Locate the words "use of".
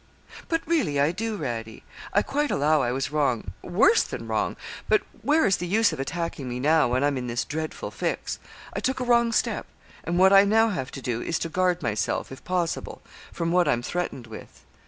5.67-5.99